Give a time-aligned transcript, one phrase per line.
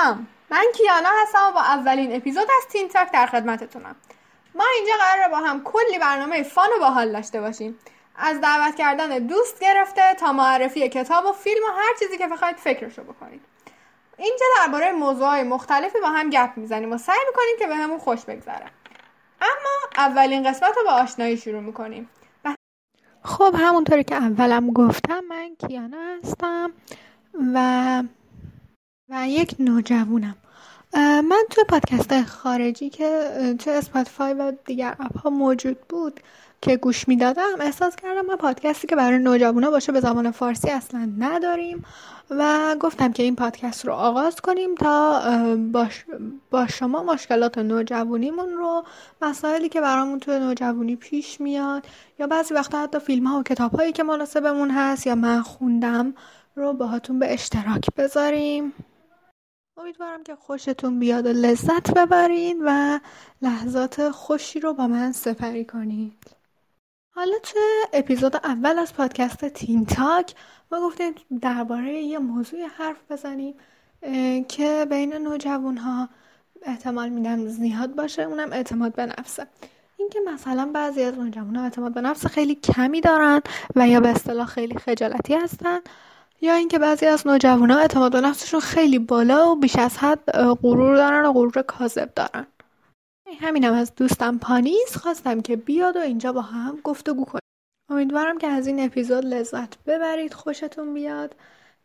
[0.00, 0.26] سلام.
[0.50, 3.96] من کیانا هستم و با اولین اپیزود از تین تاک در خدمتتونم.
[4.54, 7.78] ما اینجا قراره با هم کلی برنامه فان و باحال داشته باشیم.
[8.16, 12.56] از دعوت کردن دوست گرفته تا معرفی کتاب و فیلم و هر چیزی که بخواید
[12.56, 13.40] فکرشو بکنید.
[14.18, 18.24] اینجا درباره موضوعهای مختلفی با هم گپ می‌زنیم و سعی می‌کنیم که به همون خوش
[18.24, 18.66] بگذره.
[19.40, 22.10] اما اولین قسمت رو با آشنایی شروع می‌کنیم.
[23.24, 26.72] خب همونطوری که اولم گفتم من کیانا هستم
[27.54, 28.02] و
[29.10, 30.36] و یک نوجوونم.
[30.94, 36.20] من توی پادکست خارجی که توی Spotify و دیگر app ها موجود بود
[36.62, 41.12] که گوش می‌دادم احساس کردم ما پادکستی که برای نوجوانا باشه به زبان فارسی اصلا
[41.18, 41.84] نداریم
[42.30, 45.22] و گفتم که این پادکست رو آغاز کنیم تا
[46.50, 48.84] با شما مشکلات نوجوانیمون رو
[49.22, 51.86] مسائلی که برامون توی نوجوانی پیش میاد
[52.18, 56.14] یا بعضی وقتا حتی فیلم ها و کتاب هایی که مناسبمون هست یا من خوندم
[56.54, 58.72] رو باهاتون به اشتراک بذاریم.
[59.76, 62.98] امیدوارم که خوشتون بیاد و لذت ببرین و
[63.42, 66.36] لحظات خوشی رو با من سپری کنید.
[67.14, 67.58] حالا تو
[67.92, 70.34] اپیزود اول از پادکست تین تاک؟
[70.72, 73.54] ما گفتیم درباره یه موضوع حرف بزنیم
[74.48, 76.08] که بین نوجوان ها
[76.62, 79.46] احتمال میدم زیاد باشه اونم اعتماد به نفسه
[79.96, 83.40] اینکه مثلا بعضی از نوجوان ها اعتماد به نفس خیلی کمی دارن
[83.76, 85.78] و یا به اصطلاح خیلی خجالتی هستن.
[86.40, 90.30] یا اینکه بعضی از نوجوانا اعتماد به نفسشون خیلی بالا و بیش از حد
[90.62, 92.46] غرور دارن و غرور کاذب دارن.
[93.40, 97.40] همینم از دوستم پانیز خواستم که بیاد و اینجا با هم گفتگو کنیم.
[97.90, 101.34] امیدوارم که از این اپیزود لذت ببرید خوشتون بیاد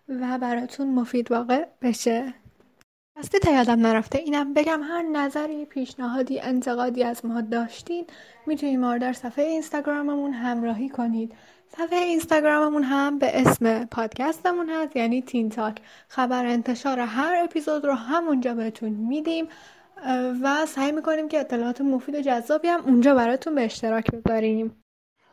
[0.09, 2.33] و براتون مفید واقع بشه.
[3.17, 8.05] راستی تا یادم نرفته اینم بگم هر نظری پیشنهادی انتقادی از ما داشتین
[8.45, 11.33] می‌تونید ما در صفحه اینستاگراممون همراهی کنید.
[11.67, 15.81] صفحه اینستاگراممون هم به اسم پادکستمون هست یعنی تین تاک.
[16.07, 19.47] خبر انتشار هر اپیزود رو همونجا بهتون میدیم
[20.43, 24.83] و سعی می‌کنیم که اطلاعات مفید و جذابی هم اونجا براتون به اشتراک بذاریم.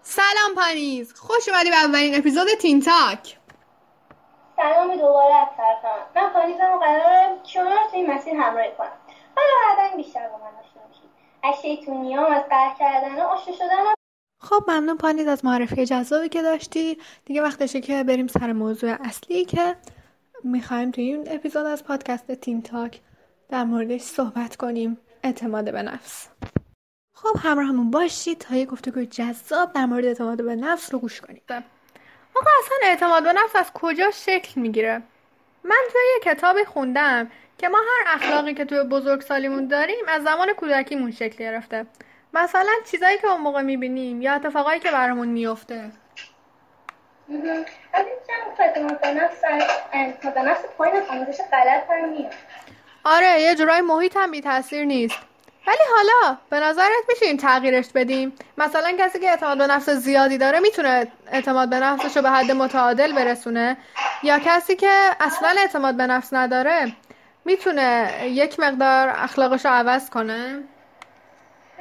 [0.02, 3.38] سلام پانیز خوش اومدی به اولین اپیزود تین تاک.
[4.56, 6.20] سلام دوباره از طرفم.
[6.20, 8.92] من پانیزم قرارم شما رو تو این مسیر همراهی کنم.
[9.36, 11.10] حالا بعدا بیشتر با من آشنا میشید
[11.42, 14.01] از شیطونیام از قهر کردن و آشنا شدن
[14.42, 16.98] خب ممنون پانیز از معرفی جذابی که داشتی.
[17.24, 19.76] دیگه وقتشه که بریم سر موضوع اصلی که
[20.44, 23.00] می‌خوایم توی این اپیزود از پادکست تیم تاک
[23.48, 24.98] در موردش صحبت کنیم.
[25.22, 26.28] اعتماد به نفس.
[27.14, 31.20] خب همراه همون باشید تا یه گفتگوی جذاب در مورد اعتماد به نفس رو گوش
[31.20, 31.42] کنید
[32.34, 35.02] آقا اصلا اعتماد به نفس از کجا شکل می‌گیره؟
[35.64, 40.52] من توی یه کتابی خوندم که ما هر اخلاقی که توی بزرگسالیمون داریم از زمان
[40.52, 41.86] کودکیمون شکل گرفته.
[42.34, 45.90] مثلا چیزایی که اون موقع می‌بینیم یا اتفاقایی که برامون میفته
[53.04, 55.18] آره یه جورای محیط هم بی تاثیر نیست.
[55.66, 60.60] ولی حالا به نظرت میشه تغییرش بدیم؟ مثلا کسی که اعتماد به نفس زیادی داره
[60.60, 63.76] می‌تونه اعتماد به نفسش رو به حد متعادل برسونه؟
[64.22, 66.92] یا کسی که اصلا اعتماد به نفس نداره
[67.44, 70.62] می‌تونه یک مقدار اخلاقش رو عوض کنه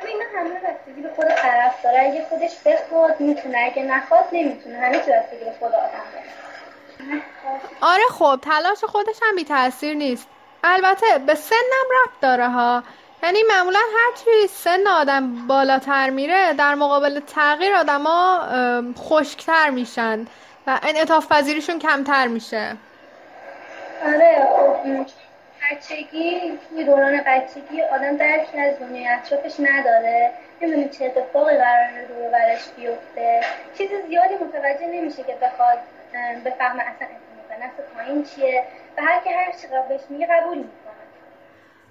[0.08, 3.58] اینا همه بستگی به خود طرف داره اگه خودش بخواد می‌تونه.
[3.58, 4.78] اگه نخواد نمی‌تونه.
[4.78, 7.22] همه چی بستگی به خود آدم داره
[7.82, 10.28] آره خب تلاش خودش هم بی تاثیر نیست.
[10.64, 12.84] البته به سنم ربط داره ها.
[13.24, 18.42] یعنی معمولا هرچی سن آدم بالاتر میره در مقابل تغییر آدما
[18.98, 20.28] خشکتر میشن
[20.68, 22.76] و انعطاف پذیریشون کمتر میشه.
[24.06, 25.06] آره خب
[25.72, 30.32] بچگی توی دوران بچگی آدم درکی از دنیای اطرافش نداره.
[30.62, 33.42] نمی‌دونه چه اتفاقی قراره دور برش بیفته.
[33.78, 35.80] چیز زیادی متوجه نمیشه که بخواد
[36.46, 38.64] بفهمه اصلا اعتماد نفس پایین چیه
[38.98, 40.64] و هر که هر چی بهش میگه قبول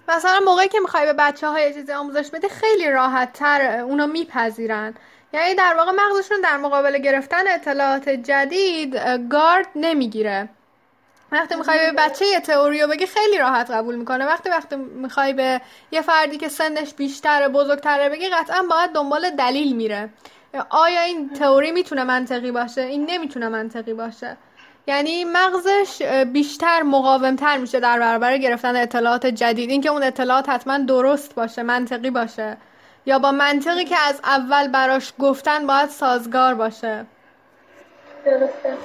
[0.09, 4.95] مثلا موقعی که می‌خوای به بچه های چیزی آموزش بده خیلی راحت تر اونو میپذیرن.
[5.33, 8.97] یعنی در واقع مغزشون در مقابل گرفتن اطلاعات جدید
[9.31, 10.49] گارد نمی‌گیره.
[11.33, 14.27] وقتی می‌خوای به بچه یه تئوری رو بگی خیلی راحت قبول می‌کنه.
[14.27, 15.61] وقتی وقتی می‌خوای به
[15.91, 20.09] یه فردی که سنش بیشتره بزرگتره بگی قطعا باید دنبال دلیل میره.
[20.71, 24.37] آیا این تئوری می‌تونه منطقی باشه؟ این نمی‌تونه منطقی باشه.
[24.87, 29.71] یعنی مغزش بیشتر مقاومتر میشه در برابر گرفتن اطلاعات جدید.
[29.71, 32.57] اینکه اون اطلاعات حتما درست باشه منطقی باشه.
[33.07, 37.07] یا با منطقی که از اول براش گفتن باید سازگار باشه.
[38.25, 38.77] درسته.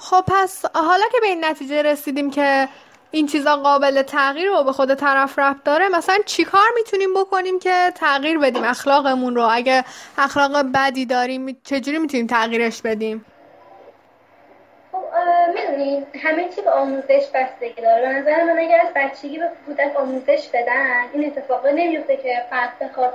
[0.00, 2.68] خب پس حالا که به این نتیجه رسیدیم که
[3.10, 7.92] این چیزا قابل تغییر و به خود طرف رفت داره مثلا چیکار می‌تونیم بکنیم که
[7.94, 9.84] تغییر بدیم اخلاقمون رو؟ اگه
[10.18, 13.24] اخلاق بدی داریم چجوری می‌تونیم تغییرش بدیم؟
[14.92, 15.04] خب
[15.54, 18.02] می‌دونید همه چی به آموزش بستگی داره.
[18.02, 22.78] به نظر من اگر از بچگی به کودک آموزش بدن این اتفاق نمیفته که فرد
[22.80, 23.12] بخواد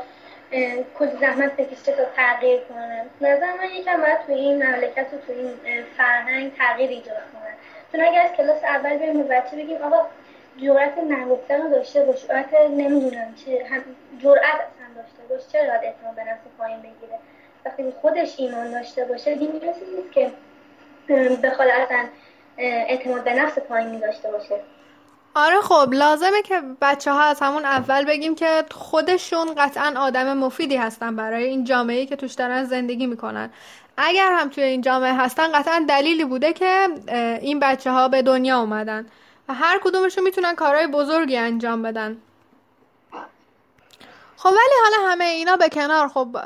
[1.00, 5.36] کلی زحمت بکشه تا تغییر کنه نظر من یکم باید توی این مملکت و توی
[5.36, 7.54] این فرهنگ تغییر ایجاد کنه
[7.92, 10.06] چون اگر از کلاس اول بریم بچه بگیم آقا
[10.58, 12.26] جرأت نگفتن رو داشته باش.
[12.26, 13.84] جرأت نمی‌دونم چه هم
[14.20, 15.42] جرأت اصلا داشته باش.
[15.52, 17.20] چرا باید اعتماد به نفس پایین بگیره؟
[17.66, 20.32] وقتی خودش ایمان داشته باشه دیگه نیست که
[21.44, 22.06] بخواد اصلا
[22.58, 24.60] اعتماد به نفس پایینی داشته باشه.
[25.36, 30.76] آره خب لازمه که بچه ها از همون اول بگیم که خودشون قطعا آدم مفیدی
[30.76, 33.50] هستن برای این جامعه که توش دارن زندگی می‌کنن.
[33.98, 36.88] اگر هم توی این جامعه هستن قطعا دلیلی بوده که
[37.42, 39.06] این بچه ها به دنیا اومدن
[39.50, 42.18] و هر کدومشون می‌تونن کارهای بزرگی انجام بدن.
[44.38, 46.08] خب ولی حالا همه اینا به کنار.
[46.08, 46.38] خب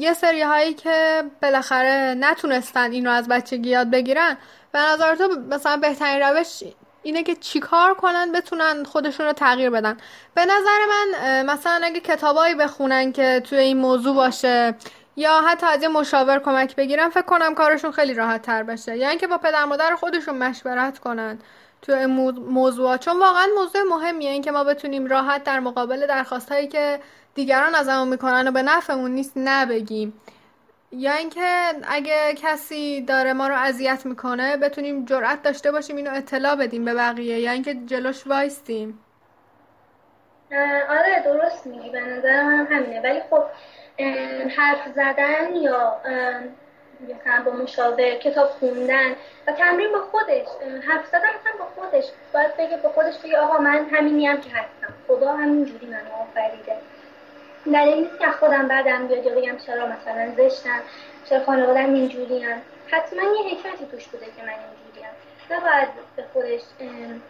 [0.00, 4.38] یه سری هایی که بالاخره نتونستن این رو از بچگی یاد بگیرن
[4.72, 6.62] به نظر تو مثلا بهترین روش
[7.02, 9.96] اینه که چیکار کنن بتونن خودشون رو تغییر بدن.
[10.34, 14.74] به نظر من مثلا اگه کتابایی بخونن که توی این موضوع باشه
[15.16, 18.96] یا حتی از یه مشاور کمک بگیرن فکر کنم کارشون خیلی راحت تر بشه.
[18.96, 21.38] یا اینکه با پدر مادر خودشون مشورت کنن
[21.82, 22.96] تو این موضوع.
[22.96, 27.00] چون واقعا موضوع مهمیه اینکه ما بتونیم راحت در مقابل درخواست هایی که
[27.34, 30.20] دیگران از همون می‌کنن و به نفعمون نیست نبگیم.
[30.92, 31.40] یا اینکه
[31.88, 36.94] اگه کسی داره ما رو اذیت می‌کنه بتونیم جرأت داشته باشیم اینو اطلاع بدیم به
[36.94, 38.98] بقیه یا اینکه جلوش وایستیم.
[40.88, 43.00] آره درست میگی به نظر من همینه.
[43.00, 43.42] ولی خب
[44.56, 45.96] حرف زدن یا
[47.00, 49.10] مثلا با مشاور کتاب خوندن
[49.46, 50.46] و تمرین با خودش
[50.88, 52.04] حرف زدن مثلا با خودش.
[52.34, 54.94] باید بگه با خودش بگه آقا من همینیم که هستم.
[55.08, 56.76] خدا همینجوری منو آفریده.
[57.72, 60.80] دلیل نیست که خودم بعدم بیاد یا بگم چرا مثلا زشتم
[61.28, 65.12] چرا خانوادم اینجوری هم حتما یه حکمتی توش بوده که من اینجوری هم
[65.50, 66.60] نباید به خودش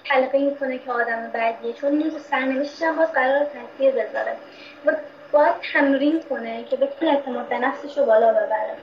[0.05, 4.37] تلقی کنه که آدم بدیه چون این رو سرنوشتش هم باز قرار تاثیر بذاره.
[4.87, 4.93] و
[5.33, 8.77] باید تمرین کنه که بتونه اعتماد به نفسش رو بالا ببره.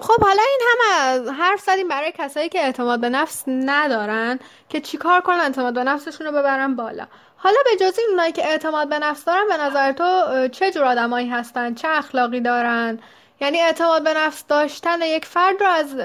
[0.00, 5.20] خب حالا این هم حرف زدیم برای کسایی که اعتماد به نفس ندارن که چیکار
[5.20, 7.06] کنن اعتماد به نفسشون رو ببرن بالا.
[7.46, 10.84] حالا به جز این اونایی که اعتماد به نفس دارن به نظر تو چه جور
[10.84, 12.98] آدمایی هستن؟ چه اخلاقی دارن؟
[13.40, 15.96] یعنی اعتماد به نفس داشتن یک فرد رو از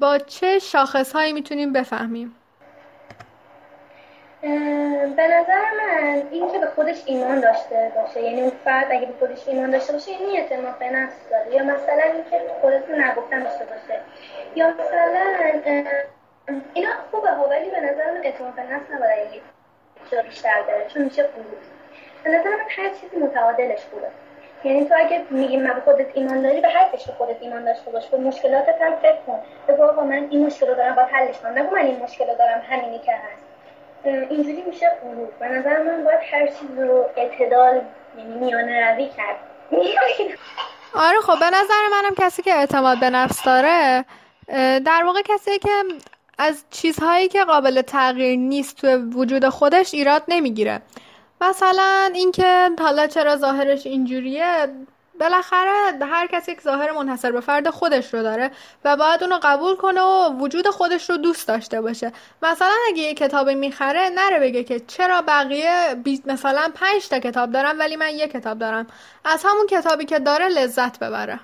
[0.00, 2.36] با چه شاخصهایی می‌تونیم بفهمیم؟
[5.16, 9.14] به نظر من این که به خودش ایمان داشته باشه یعنی اون فرد اگه به
[9.18, 11.54] خودش ایمان داشته باشه یعنی اعتماد به نفس داره.
[11.54, 14.00] یا مثلا اینکه خودت نگفتن داشته باشه.
[14.54, 15.24] یا مثلا
[16.74, 19.53] اینا خوبه ها ولی به نظر من اعتماد به نفس نباید
[20.12, 21.58] جا بیشتر داره چون میشه بود
[22.24, 24.08] به نظر من هر چیزی متعادلش خوبه.
[24.64, 27.90] یعنی تو اگه میگیم من به خودت ایمان داری به هر به خودت ایمان داشته
[27.90, 29.40] باش به مشکلاتت هم فکر کن.
[29.68, 31.58] بگو آقا من این مشکل رو دارم باید حلش کنم.
[31.58, 33.44] نگو من این مشکل رو دارم همینی که هست.
[34.04, 37.80] اینجوری میشه غرور به نظر من باید هر چیز رو اعتدال
[38.18, 39.36] یعنی میانه روی کرد.
[40.94, 44.04] آره خب به نظر منم کسی که اعتماد به نفس داره
[44.78, 45.70] در واقع کسی که
[46.38, 50.82] از چیزهایی که قابل تغییر نیست تو وجود خودش ایراد نمی‌گیره.
[51.40, 54.68] مثلا اینکه حالا چرا ظاهرش اینجوریه
[55.20, 58.50] بالاخره هر کسی یک ظاهر منحصر به فرد خودش رو داره
[58.84, 62.12] و باید اونو قبول کنه و وجود خودش رو دوست داشته باشه.
[62.42, 67.78] مثلا اگه یه کتابی می‌خره نره بگه که چرا بقیه مثلا پنج تا کتاب دارم
[67.78, 68.86] ولی من یه کتاب دارم.
[69.24, 71.40] از همون کتابی که داره لذت ببره.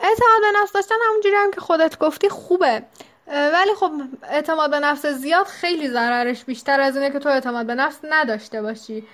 [0.00, 2.82] اعتماد به نفس داشتن همونجوری هم که خودت گفتی خوبه.
[3.26, 3.90] ولی خب
[4.22, 8.62] اعتماد به نفس زیاد خیلی ضررش بیشتر از اینه که تو اعتماد به نفس نداشته
[8.62, 9.04] باشی.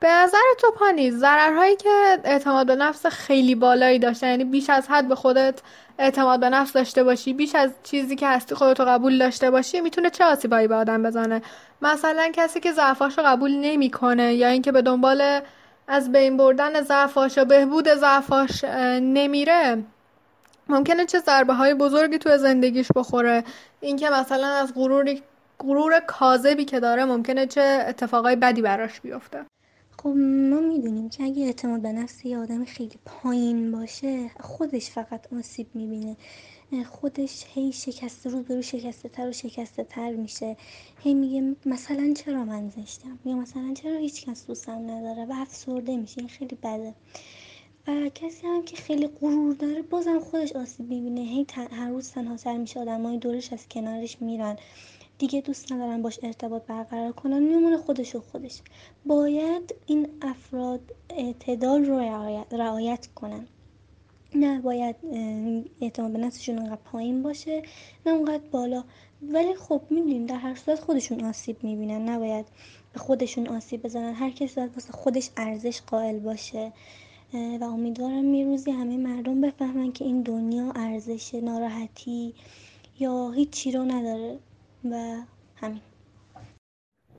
[0.00, 4.88] به نظر تو پانی ضررهایی که اعتماد به نفس خیلی بالایی داشته یعنی بیش از
[4.88, 5.60] حد به خودت
[5.98, 10.10] اعتماد به نفس داشته باشی بیش از چیزی که هستی خودتو قبول داشته باشی می‌تونه
[10.10, 11.42] چه آسیبایی به آدم بزنه؟
[11.82, 15.40] مثلا کسی که ضعفاش رو قبول نمی‌کنه یا اینکه به دنبال
[15.88, 18.64] از بین بردن ضعفاش و بهبود ضعفاش
[19.00, 19.84] نمیره
[20.68, 23.44] ممکنه چه ضربه های بزرگی تو زندگیش بخوره.
[23.80, 25.22] اینکه مثلا از غروری
[25.58, 29.46] غرور کاذبی که داره ممکنه چه اتفاقای بدی براش بیفته.
[29.98, 30.08] خب
[30.50, 35.66] ما می‌دونیم که اگه اعتماد به نفس یه آدم خیلی پایین باشه خودش فقط آسیب
[35.74, 36.16] می‌بینه.
[36.90, 40.56] خودش هی شکسته رو برو شکسته تر و شکسته تر میشه.
[41.02, 45.96] هی میگه مثلا چرا من زشتم؟ یا مثلا چرا هیچ کس دوستم نداره؟ و افسرده
[45.96, 46.26] میشه.
[46.26, 46.94] خیلی بده.
[47.88, 51.20] و کسی هم که خیلی غرور داره بازم خودش آسیب می‌بینه.
[51.20, 52.80] هی هر روز تنها تر میشه.
[52.80, 54.56] آدمای دورش از کنارش میرن.
[55.18, 57.42] دیگه دوست ندارن باش ارتباط برقرار کنن.
[57.42, 58.60] میمونه خودش و خودش.
[59.06, 61.98] باید این افراد اعتدال رو
[62.50, 63.46] رعایت کنن.
[64.34, 64.96] نه باید
[65.80, 67.62] اعتماد به نفسشون انقدر پایین باشه
[68.06, 68.84] نه اونقدر بالا.
[69.22, 72.08] ولی خب می‌دونیم در هر صورت خودشون آسیب می‌بینن.
[72.08, 72.46] نباید
[72.92, 74.14] به خودشون آسیب بزنن.
[74.14, 76.72] هر کسی باید واسه خودش ارزش قائل باشه.
[77.60, 82.34] و امیدوارم میروزی همه مردم بفهمن که این دنیا ارزش ناراحتی
[82.98, 84.38] یا هیچی رو نداره.
[84.90, 85.16] و
[85.56, 85.80] همین.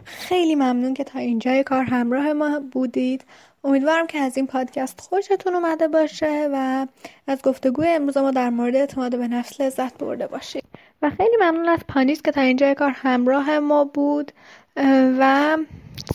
[0.03, 3.25] خیلی ممنون که تا اینجای کار همراه ما بودید.
[3.63, 6.87] امیدوارم که از این پادکست خوشتون اومده باشه و
[7.27, 10.63] از گفتگوی امروز ما در مورد اعتماد به نفس لذت برده باشید.
[11.01, 14.31] و خیلی ممنون از پانیس که تا اینجای کار همراه ما بود.
[15.19, 15.57] و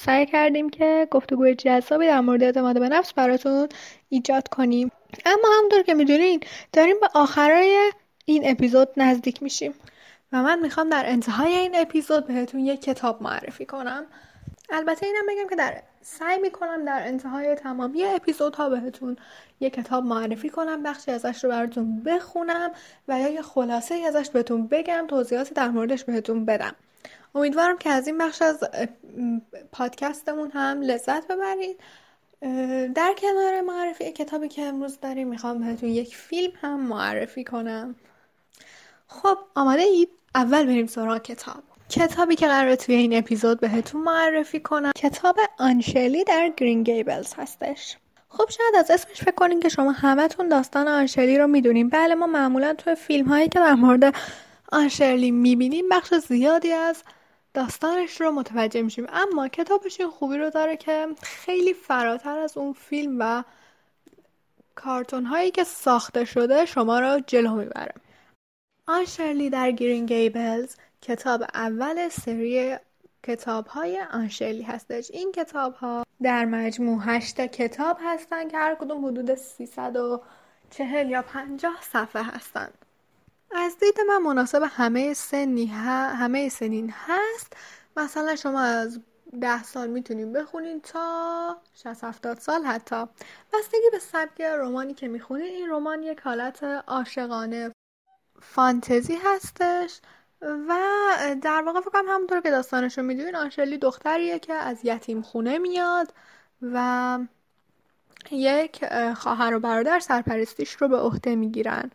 [0.00, 3.68] سعی کردیم که گفتگوی جذابی در مورد اعتماد به نفس براتون
[4.08, 4.92] ایجاد کنیم.
[5.26, 6.40] اما همونطور که می‌دونین
[6.72, 7.92] داریم به آخرای
[8.24, 9.74] این اپیزود نزدیک میشیم.
[10.32, 14.06] و من می‌خوام در انتهای این اپیزود بهتون یک کتاب معرفی کنم.
[14.70, 19.16] البته اینم بگم که در سعی می‌کنم در انتهای تمامی اپیزودها بهتون
[19.60, 22.70] یک کتاب معرفی کنم بخشی ازش رو براتون بخونم
[23.08, 26.74] و یا یه خلاصه ازش بهتون بگم توضیحاتی در موردش بهتون بدم.
[27.34, 28.64] امیدوارم که از این بخش از
[29.72, 31.80] پادکستمون هم لذت ببرید.
[32.94, 37.96] در کنار معرفی کتابی که امروز داریم می‌خوام بهتون یک فیلم هم معرفی کنم.
[39.06, 41.62] خب آماده اید؟ اول بریم سراغ کتاب.
[41.88, 44.92] کتابی که قرار توی این اپیزود بهتون معرفی کنم.
[44.96, 47.96] کتاب آنشلی در گرین گیبلز هستش.
[48.28, 52.26] خب شاید از اسمش فکر کنین که شما همتون داستان آنشلی رو می‌دونیم بله ما
[52.26, 54.14] معمولا توی فیلم هایی که در مورد
[54.72, 57.02] آنشلی می‌بینیم بخش زیادی از
[57.54, 59.06] داستانش رو متوجه میشیم.
[59.08, 63.42] اما کتابش این خوبی رو داره که خیلی فراتر از اون فیلم و
[64.74, 67.94] کارتون هایی که ساخته شده شما رو جلو می‌بره.
[68.86, 72.76] آنشلی در گرین گیبلز کتاب اول سری
[73.22, 75.10] کتاب های آنشلی هستش.
[75.10, 81.82] این کتاب ها در مجموع هشت کتاب هستن که هر کدوم حدود 340 یا 50
[81.82, 82.81] صفحه هستند
[83.56, 87.52] از دید من مناسب همه سنی همه سنین هست.
[87.96, 89.00] مثلا شما از
[89.40, 93.04] ده سال می‌تونین بخونین تا 60 70 سال حتی.
[93.52, 97.72] بستگی به سبک رومانی که می‌خونین این رمان یک حالت عاشقانه
[98.42, 100.00] فانتزی هستش
[100.40, 100.78] و
[101.42, 106.14] در واقع فکرم همونطور که داستانش رو می‌دونین آنشلی دختریه که از یتیم خونه میاد
[106.62, 107.18] و
[108.30, 111.90] یک خواهر و برادر سرپرستیش رو به عهده می‌گیرن.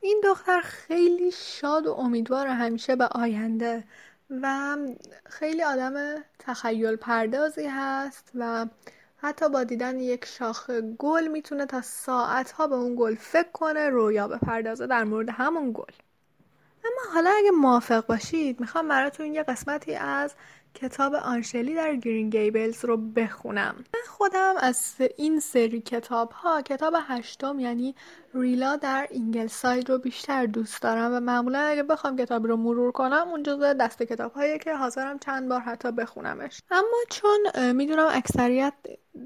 [0.00, 3.84] این دختر خیلی شاد و امیدوار همیشه به آینده
[4.30, 4.76] و
[5.26, 8.66] خیلی آدم تخیل پردازی هست و
[9.16, 14.28] حتی با دیدن یک شاخ گل می‌تونه تا ساعتها به اون گل فکر کنه رویا
[14.28, 15.92] بپردازه در مورد همون گل.
[16.84, 20.34] اما حالا اگه موافق باشید می‌خوام براتون یه قسمتی از
[20.74, 23.74] کتاب آن شرلی در گرین گیبلز رو بخونم.
[23.78, 27.94] من خودم از این سری کتاب ها کتاب هشتم یعنی
[28.34, 33.28] ریلا در اینگلساید رو بیشتر دوست دارم و معمولا اگه بخوام کتاب رو مرور کنم
[33.28, 36.60] اون جزو دست کتاب هایی که حاضرم چند بار حتی بخونمش.
[36.70, 38.74] اما چون می‌دونم اکثریت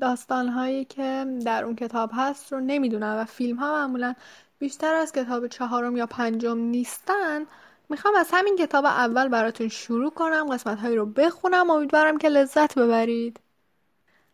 [0.01, 4.15] داستان هایی که در اون کتاب هست رو نمی‌دونم و فیلم ها معمولا
[4.59, 7.47] بیشتر از کتاب چهارم یا پنجم نیستن
[7.89, 11.71] می‌خوام از همین کتاب اول براتون شروع کنم قسمت هایی رو بخونم.
[11.71, 13.41] امیدوارم که لذت ببرید.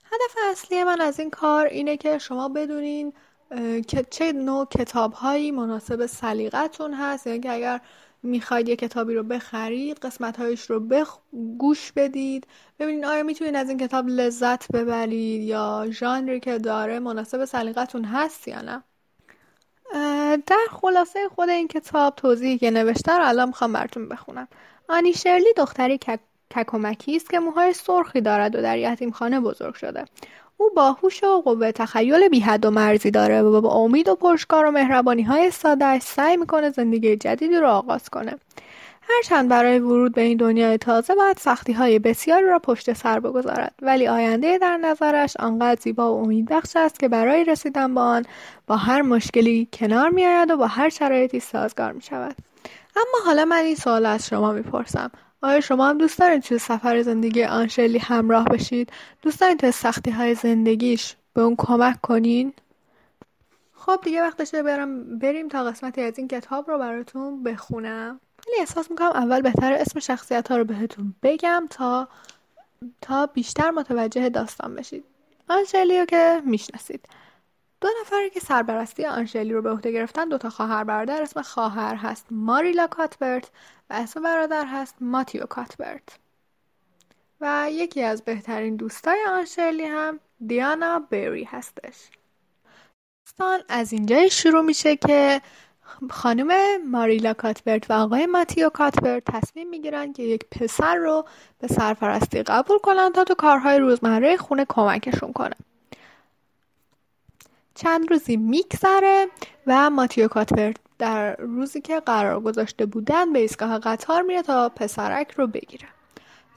[0.05, 3.13] هدف اصلی من از این کار اینه که شما بدونین
[3.89, 7.27] که چه نوع کتاب هایی مناسب سلیقتون هست.
[7.27, 7.81] یعنی که اگر
[8.23, 11.19] می‌خواید یه کتابی رو بخرید قسمت هایش رو بخ...
[11.59, 12.47] گوش بدید.
[12.79, 18.49] ببینید آیا می‌تونید از این کتاب لذت ببرید یا ژانری که داره مناسب سلیقتون هست
[18.49, 18.83] یا نه.
[20.47, 24.49] در خلاصه خود این کتاب توضیحی که نوشته رو الان می‌خوام براتون بخونم.
[24.89, 25.99] آنی شرلی دختری
[26.57, 30.05] ککومکی است که موهای سرخی دارد و در یتیمخانه بزرگ شده.
[30.57, 34.67] او باهوش و قوه تخیل بی حد و مرزی داره و با امید و پرشکار
[34.67, 38.37] و مهربانی های سادهش سعی می‌کنه زندگی جدیدی رو آغاز کنه.
[39.17, 43.75] هرچند برای ورود به این دنیای تازه باید سختی های بسیاری را پشت سر بگذارد
[43.83, 48.27] ولی آینده در نظرش آنقدر زیبا و امیدبخش است که برای رسیدن به آن
[48.67, 52.37] با هر مشکلی کنار میآید و با هر شرایطی سازگار می شود
[52.97, 55.11] اما حالا من این سوال از شما می‌پرسم.
[55.43, 60.11] آیا شما هم دوست دارید توی سفر زندگی آنشلی همراه بشید؟ دوست دارید توی سختی
[60.11, 62.53] های زندگیش به اون کمک کنین؟
[63.75, 68.21] خب دیگه وقتشه برم بریم تا قسمتی از این کتاب رو براتون بخونم.
[68.47, 72.09] ولی احساس می‌کنم اول بهتر اسم شخصیت ها رو بهتون بگم تا
[73.01, 75.05] تا بیشتر متوجه داستان بشید.
[75.49, 77.09] آنشلی رو که می‌شناسید.
[77.81, 81.95] دو نفری که سربرستی آنشلی رو به عهده گرفتن دو تا خواهر برادر اسم خواهر
[81.95, 83.51] هست ماریلا کاتبرت
[83.91, 86.19] و اسم برادر هست ماتیو کاتبرت.
[87.41, 91.95] و یکی از بهترین دوستای آنشلی هم دیانا بری هستش.
[93.27, 95.43] داستان از اینجا شروع میشه که
[96.11, 96.51] خانم
[96.91, 101.25] ماریلا کاتبرت و آقای ماتیو کاتبرت تصمیم می‌گیرن که یک پسر رو
[101.59, 105.57] به سرپرستی قبول کنن تا تو کارهای روزمره خونه کمکشون کنه
[107.75, 109.27] چند روزی میگذره
[109.67, 115.31] و ماتیو کاتبرت در روزی که قرار گذاشته بودن به ایستگاه قطار میره تا پسرک
[115.37, 115.89] رو بگیره.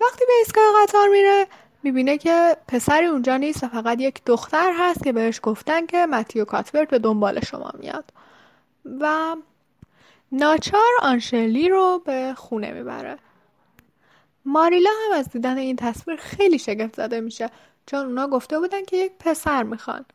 [0.01, 1.47] وقتی به ایستگاه قطار میره
[1.83, 6.45] می‌بینه که پسری اونجا نیست و فقط یک دختر هست که بهش گفتن که متیو
[6.45, 8.05] کاتبرت به دنبال شما میاد.
[8.99, 9.35] و
[10.31, 13.17] ناچار آنشلی رو به خونه می‌بره.
[14.45, 17.49] ماریلا هم از دیدن این تصویر خیلی شگفت زده میشه
[17.85, 20.05] چون اونا گفته بودن که یک پسر می‌خوان.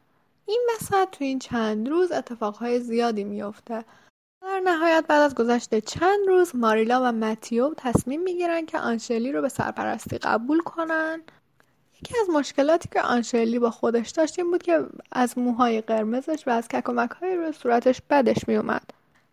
[0.46, 3.84] این وسط تو این چند روز اتفاقهای زیادی میفته.
[4.42, 9.42] در نهایت بعد از گذشت چند روز ماریلا و متیو تصمیم می‌گیرن که آنشلی رو
[9.42, 11.22] به سرپرستی قبول کنن.
[12.02, 16.50] یکی از مشکلاتی که آنشلی با خودش داشت این بود که از موهای قرمزش و
[16.50, 18.82] از ککمک های روی صورتش بدش میومد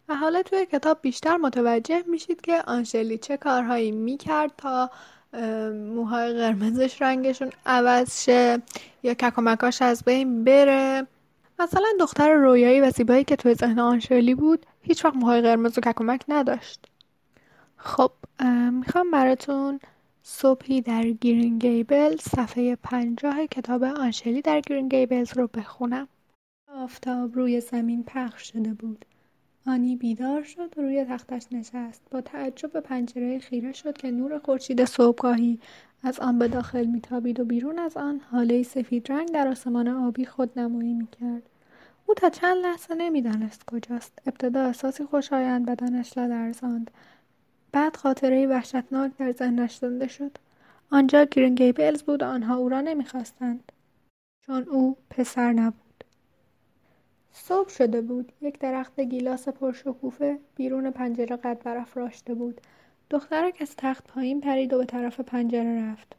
[0.10, 4.90] و حالا توی کتاب بیشتر متوجه میشید که آنشلی چه کارهایی می‌کرد تا
[5.74, 8.62] موهای قرمزش رنگشون عوض شه
[9.04, 11.08] یا ککمکاش از بین بره.
[11.60, 15.82] مثلا دختر رویایی و زیبایی که توی ذهن آنشلی بود هیچ وقت موهای قرمز و
[15.82, 16.86] ککمک نداشت.
[17.78, 18.12] خب
[18.72, 19.80] می‌خوام براتون
[20.28, 26.08] صبحی در گرین گیبل صفحه پنجاه کتاب آنشلی در گرین گیبلز رو بخونم.
[26.68, 29.06] آفتاب روی زمین پخش شده بود.
[29.68, 32.02] آنی بیدار شد و روی تختش نشست.
[32.12, 35.60] با تعجب به پنجره خیره شد که نور خورشید صبحگاهی
[36.04, 40.26] از آن به داخل میتابید و بیرون از آن حاله سفید رنگ در آسمان آبی
[40.26, 41.50] خود نمایی می‌کرد.
[42.06, 44.20] او تا چند لحظه نمی‌دانست کجاست.
[44.26, 46.92] ابتدا احساسی خوشایند بدنش لرزاند
[47.76, 50.38] بعد خاطره وحشتناک در ذهنش زنده شد.
[50.92, 53.72] آنجا گرین گیبلز بود و آنها او را نمی‌خواستند.
[54.42, 56.04] چون او پسر نبود.
[57.32, 58.32] صبح شده بود.
[58.42, 62.62] یک درخت گیلاس پرشکوفه بیرون پنجره قد برافراشته بود.
[63.10, 66.16] دخترک از تخت پایین پرید و به طرف پنجره رفت.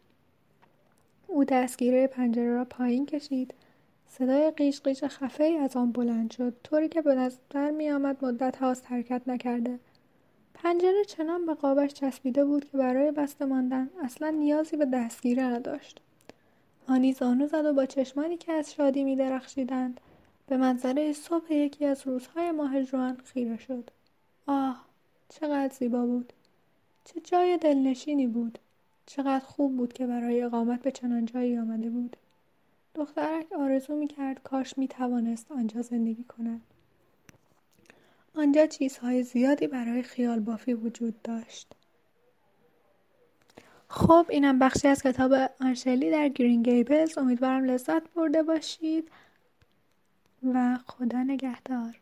[1.26, 3.54] او دستگیره پنجره را پایین کشید.
[4.08, 6.54] صدای قیش قیش خفه از آن بلند شد.
[6.64, 9.78] طوری که به نظر می آمد مدت هاست حرکت نکرده.
[10.58, 16.00] پنجره چنان به قابش چسبیده بود که برای بسته ماندن اصلا نیازی به دستگیره نداشت.
[16.88, 20.00] آنی زانو زد و با چشمانی که از شادی می درخشیدند
[20.46, 23.90] به منظره صبح یکی از روزهای ماه جوان خیره شد.
[24.46, 24.84] آه
[25.28, 26.32] چقدر زیبا بود.
[27.04, 28.58] چه جای دلنشینی بود.
[29.06, 32.16] چقدر خوب بود که برای اقامت به چنان جایی آمده بود.
[32.94, 36.60] دخترک آرزو می کرد کاش می توانست آنجا زندگی کند.
[38.36, 41.72] آنجا چیزهای زیادی برای خیال بافی وجود داشت.
[43.88, 49.10] خب اینم بخشی از کتاب آنشلی در گرین گیبلز امیدوارم لذت برده باشید
[50.54, 52.00] و خدا نگهدار